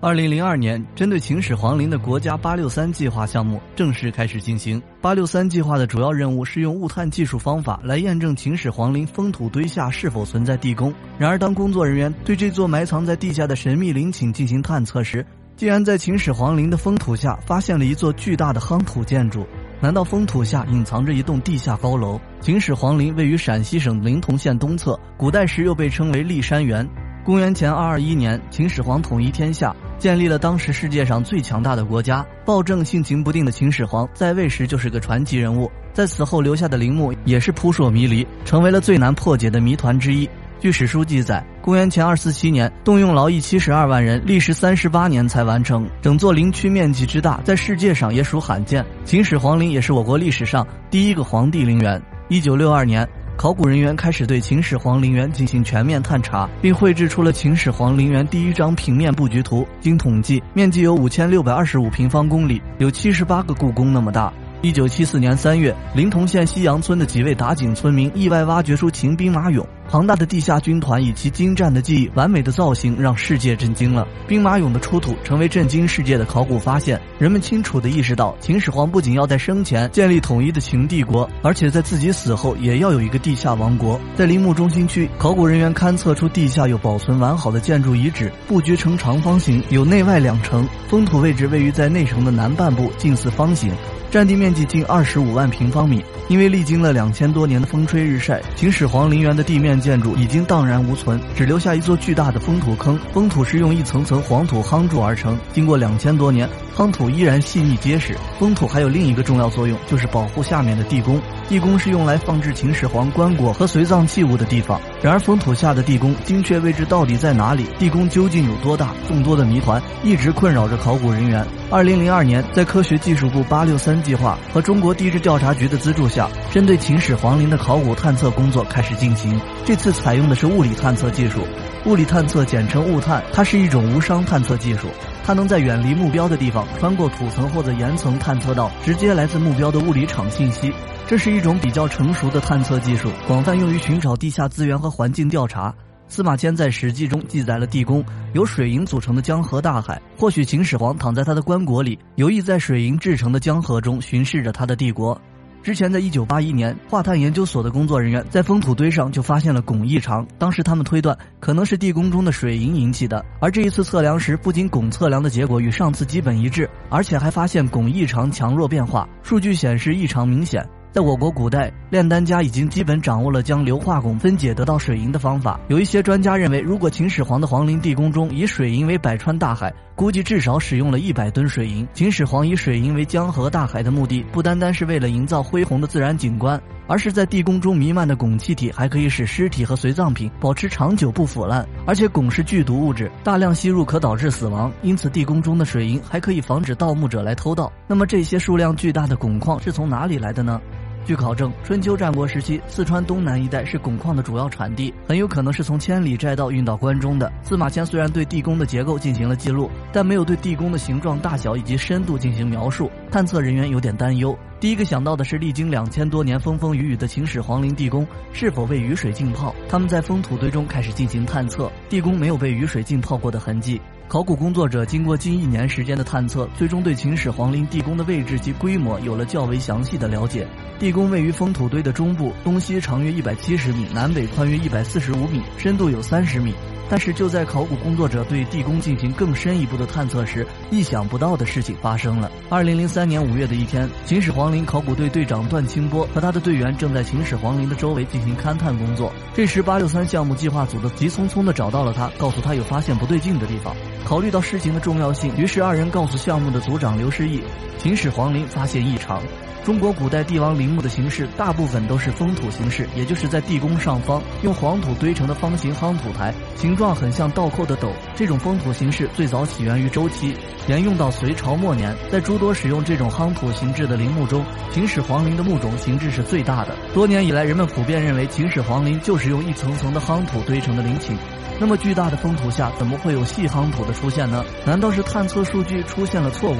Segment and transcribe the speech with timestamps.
[0.00, 4.80] 二零零二年，针对秦始皇陵的国家八六三计划项目正式开始进行。
[5.00, 10.94] 八六三计划的主要任务是用物探技术方法来验证秦始皇陵封土堆下是否存在地宫。
[11.18, 15.26] 然而，当工作人员对这座埋藏在地下的神秘陵寝进行探测时，
[15.56, 19.44] 竟然在秦始皇陵的封土下发现了一座巨大的夯土建筑。
[19.80, 22.20] 难道封土下隐藏着一栋地下高楼？
[22.40, 26.88] 秦始皇陵位于陕西省临潼县东侧，古代时又被称为骊山园。
[27.24, 29.74] 公元前二二一年，秦始皇统一天下。
[29.98, 32.24] 建立了当时世界上最强大的国家。
[32.44, 40.28] 暴政性情不定的秦始皇在位时就是个传奇人物，在此后留下的陵墓也是扑朔迷离，成为了最难破解的谜团之一。
[40.60, 45.88] 据史书记载，公元前二四七年，动用劳役七十二万人，历时三十八年才完成。
[46.02, 48.84] 整座陵区面积之大，在世界上也属罕见。
[49.04, 52.02] 秦始皇陵也是我国历史上第一个皇帝陵园。
[52.28, 53.08] 一九六二年。
[53.38, 59.64] 考古人员开始对秦始皇陵园进行全面探查，并绘制出了秦始皇陵园第一张平面布局图。
[59.80, 64.32] 经统计，面积有五千六百二十五平方公里，有七十八个故宫那么大。
[64.60, 69.64] 一九七四年三月，临潼县西洋村的几位打井村民意外挖掘出秦兵马俑。
[69.90, 74.06] 庞大的地下军团以其精湛的技艺、完美的造型，让世界震惊了。
[74.26, 77.00] 兵马俑的出土成为震惊世界的考古发现。
[77.18, 83.98] 人们清楚地意识到，秦始皇不仅要在生前建立统一的秦帝国，而且在自己死后也要有一个地下王国。
[84.14, 90.68] 在陵墓中心区，考古人员勘测出地下有保存完好的建筑遗址，布局成长方形，有内外两层。
[90.88, 93.72] 封土位置位于在内城的南半部，近似方形。
[94.10, 102.98] 占地面积近二十五万平方米，因为历经了两千多年的风吹日晒，秦始皇陵园的地面建筑已经荡然无存，只留下一座巨大的封土坑。
[103.12, 108.16] 封土是用一层层黄土夯筑而成，经过两千多年，夯土依然细腻结实。
[108.38, 111.20] 封土还有另一个重要作用，就是保护下面的地宫。
[111.46, 114.80] 地宫是用来放置秦始皇棺椁和随葬器物的地方。
[115.02, 117.66] 然而，封土下的地宫精确位置到底在哪里？
[117.78, 118.94] 地宫究竟有多大？
[119.06, 121.46] 众多的谜团一直困扰着考古人员。
[121.70, 129.40] 二零零二年，在科学技术部八六三计划和中国地质调查局的资助下，针对秦始皇陵的考古探测工作开始进行。
[129.64, 131.46] 这次采用的是物理探测技术，
[131.84, 134.88] 物理探测简称物探，它是一种无伤探测技术，
[135.24, 140.72] 它能在远离目标的地方，穿过土层或者岩层探测到直接来自目标的物理场信息。
[141.06, 145.74] 这是一种比较成熟的探测技术，广泛用于寻找地下资源和环境调查。
[146.08, 155.20] 司马迁在《史记》中记载了地宫由水银组成的江河大海，或许秦始皇躺在他的棺椁里，有意在水银制成的江河中巡视着他的帝国。
[155.60, 163.22] 之前，在一九八一年，化碳研究所的工作人员在封土堆上就发现了汞异常，当时他们推断可能是地宫中的水银引起的。
[163.40, 170.66] 而这一次测量时，不仅汞测量的结果与上次基本一致，而且还发现汞异常强弱变化，数据显示异常明显。
[170.90, 175.60] 在我国古代，炼丹家已经基本掌握了将硫化汞分解得到水银的方法。
[175.68, 181.86] 有一些专家认为，如果秦始皇的皇陵地宫中以水银为百川大海，估计至少使用了一百吨水银。
[181.92, 191.68] 秦始皇以水银为江河大海的目的，不单单是为了营造恢宏的自然景观，而是在地宫中弥漫的汞气体还可以使尸体和随葬品保持长久不腐烂。
[191.86, 197.70] 而且汞是剧毒物质，大量吸入可导致死亡，因此地宫中的水银还可以防止盗墓者来偷盗。
[197.86, 200.60] 那么这些数量巨大的汞矿是从哪里来的呢？
[201.08, 207.32] 据考证，春秋战国时期，四川东南一带是汞矿的主要产地，很有可能是从千里寨道运到关中的。
[207.42, 212.90] 司马迁虽然对地宫的结构进行了记录，但没有对地宫的形状、大小以及深度进行描述。
[213.10, 214.38] 探测人员有点担忧。
[214.60, 219.54] 第一个想到的是，历经两千多年风风雨雨的秦始皇陵地宫是否被雨水浸泡？
[219.66, 223.80] 他们在封土堆中开始进行探测，地宫没有被雨水浸泡过的痕迹。
[224.08, 230.48] 考古工作者经过近一年时间的探测，最终对秦始皇陵地宫的位置及规模有了较为详细的了解。
[230.78, 236.54] 地宫位于封土堆的中部，东西长约一百七十米，南北宽约一百四十五米，深度有三十米。
[236.88, 242.30] 但是就在考古工作者对地宫进行更深一步的探测时，意想不到的事情发生了。
[242.48, 249.12] 二零零三年五月的一天，秦始皇陵考古队队长段清波和他的队员正在秦始皇陵的周围进行勘探工作。
[249.34, 253.74] 这时，八六三项目计划组的急匆匆地找到了他，告诉他有发现不对劲的地方。
[254.04, 257.42] 考虑到事情的重要性，于是二人告诉项目的组长刘世义，
[257.78, 259.22] 秦始皇陵发现异常。
[259.64, 267.92] 中国古代帝王陵墓的形式大部分都是封土形式，也就是在地宫上方用黄土堆成的方形夯土台，形状很像倒扣的斗。
[268.16, 270.34] 这种封土形式最早起源于周期，
[270.66, 271.94] 沿用到隋朝末年。
[272.10, 274.42] 在诸多使用这种夯土形制的陵墓中，
[274.72, 276.74] 秦始皇陵的墓冢形制是最大的。
[276.94, 281.14] 多年以来，人们普遍认为秦始皇陵就是用一层层的夯土堆成的陵寝。
[281.60, 284.44] 那么巨大的封土下，怎么会有细夯土的出现呢？
[284.64, 286.56] 难道是探测数据出现了错误？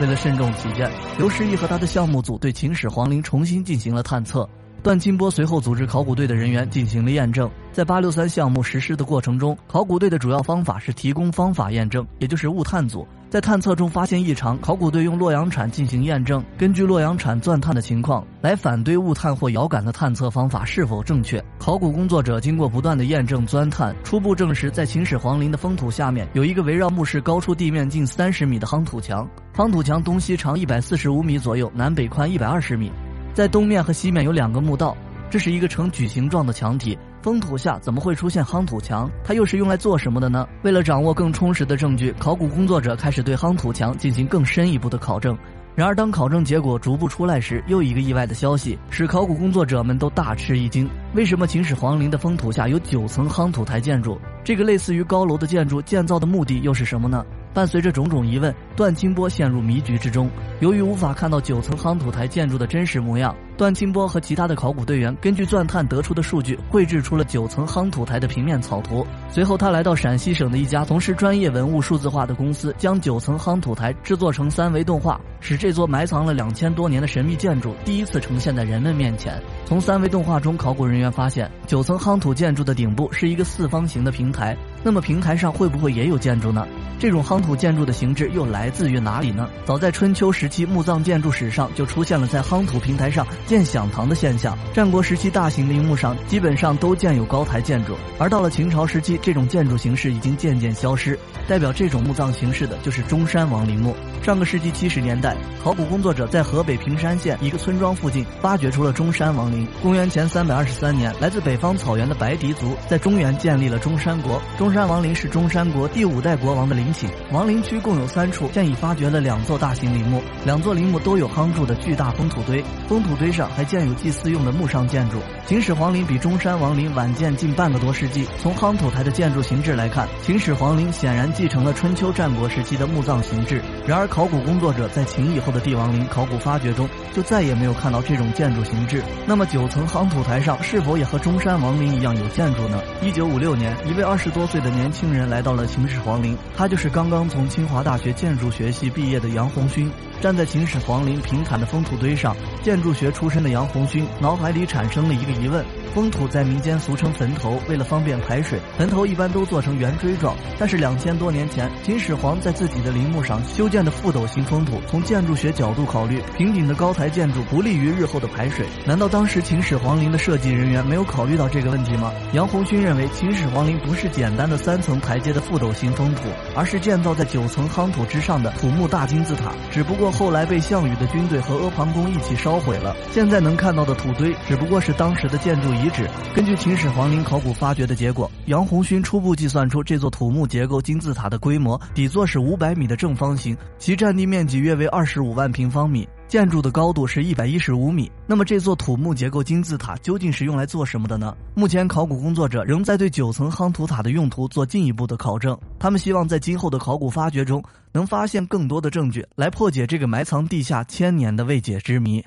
[0.00, 4.48] 为了慎重起见，刘世义和他的项目组对秦始皇陵重新进行了探测。
[4.82, 7.50] 段清波随后组织考古队的人员进行了验证。
[7.72, 13.06] 在八六三项目实施的过程中，考古队的主要方法是提供方法验证，也就是物探组。
[13.28, 21.42] 在探测中发现异常，考古队用洛阳铲进行验证，根据洛阳铲钻探的情况来反对物探或遥感的探测方法是否正确。
[21.56, 32.90] 考古工作者经过不断的验证钻探，初步证实，在秦始皇陵的封土下面有一个围绕墓室高出地面近三十米的夯土墙，夯土墙东西长一百四十五米左右，南北宽一百二十米，
[33.32, 34.96] 在东面和西面有两个墓道，
[35.30, 36.98] 这是一个呈矩形状的墙体。
[37.22, 39.10] 封土下怎么会出现夯土墙？
[39.22, 40.48] 它又是用来做什么的呢？
[40.62, 45.36] 为了掌握更充实的证据，考古工作者开始对夯土墙进行更深一步的考证。
[45.76, 54.18] 然而，当考证结果逐步出来时，又一个意外的消息使考古工作者们都大吃一惊：为什么秦始皇陵的封土下有九层夯土台建筑？
[54.42, 57.24] 这个类似于高楼的建筑建造的目的又是什么呢？
[57.52, 60.28] 伴随着种种疑问，段清波陷入迷局之中。
[60.60, 69.06] 由于无法看到九层夯土台建筑的真实模样，段清波和其他的考古队员根据钻探得出的数据，绘制出了九层夯土台的平面草图。
[69.30, 79.42] 随后，他来到陕西省的一家从事专业文物数字化的公司，将九层夯土台制作成三维动画，使这座埋藏了两千多年的神秘建筑第一次呈现在人们面前。
[79.64, 84.54] 从三维动画中，考古人员发现，九层夯土建筑的顶部是一个四方形的平台。
[84.82, 86.66] 那么，平台上会不会也有建筑呢？
[86.98, 89.48] 这种夯土建筑的形制又来自于哪里呢？
[89.64, 94.58] 早在春秋时期，墓葬建筑史上就出现了在夯土平台上建享堂的现象。
[94.74, 101.18] 战国时期，大型陵墓上基本上都建有高台建筑，而到了秦朝时期，这种建筑形式已经渐渐消失。
[101.48, 103.94] 代表这种墓葬形式的就是中山王陵墓。
[104.22, 109.66] 上个世纪七十年代，考古工作者在河北平山县一个村庄附近发掘出了中山王陵。
[109.82, 114.40] 公元前三百二十三年，来自北方草原的白狄族在中原建立了中山国。
[114.58, 117.08] 中山王陵是中山国第五代国王的陵寝。
[117.32, 125.18] 王陵区共有三处，现已发掘了两座大型陵墓，两座陵墓都有夯筑的巨大封土堆，封土堆上还建有祭祀用的墓上建筑。
[125.46, 128.26] 秦始皇陵比中山王陵晚建近半个多世纪。
[128.40, 133.60] 从夯土台的建筑形制来看，秦始皇陵显然继承了春秋战国时期的墓葬形制。
[133.86, 139.02] 然而，考古工作者在秦以后的帝王陵考古发掘中，就再也没有看到这种建筑形制。
[139.26, 142.80] 那么，九层夯土台上是否也和中山王陵一样有建筑呢？
[143.02, 147.20] 一九五六年，一位二十多岁的年轻人来到了秦始皇陵，他就是刚刚。
[147.28, 149.88] 从清华大学建筑学系毕业的杨红勋，
[150.20, 155.64] 站在秦始皇陵平坦的封土堆上，建筑学出身的杨红勋脑海里产生了一个疑问。
[155.94, 160.36] 封土在民间俗称坟头，为了方便排水，坟头一般都做成圆锥状。
[160.58, 168.66] 但是两千多年前，秦始皇在自己的陵墓上修建的覆斗形封土，从建筑学角度考虑，平顶的高台建筑不利于日后的排水。
[168.86, 172.12] 难道当时秦始皇陵的设计人员没有考虑到这个问题吗？
[172.34, 176.28] 杨红勋认为，秦始皇陵不是简单的三层台阶的覆斗形封土，
[176.60, 179.50] 而是建造在九层夯土之上的土木大金字塔。
[179.70, 182.94] 只不过后来被项羽的军队和阿房宫一起烧毁了。
[183.10, 185.70] 现在能看到的土堆，只不过是当时的建筑。
[185.72, 198.08] 遗址根据秦始皇陵考古发掘的结果，杨红勋初步计算出这座土木结构金字塔的规模，底座是五百米的正方形，其占地面积约为二十五万平方米，建筑的高度是一百一十五米。
[198.24, 201.36] 那么这座土木结构金字塔究竟是用来做什么的呢？
[201.56, 207.60] 目前考古工作者仍在对九层夯土塔的用途做进一步的考证，他们希望在今后的考古发掘中
[207.90, 212.18] 能发现更多的证据，来破解这个埋藏地下千年的未解之谜。